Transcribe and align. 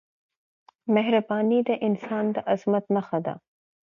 مهرباني 0.95 1.59
د 1.67 1.69
انسان 1.87 2.25
د 2.35 2.37
عظمت 2.51 2.85
نښه 2.95 3.19
ده. 3.25 3.33